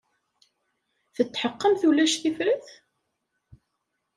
[1.15, 2.67] Tetḥeqqemt ulac tifrat?